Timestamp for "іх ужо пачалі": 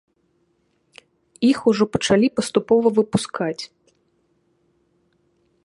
1.49-2.27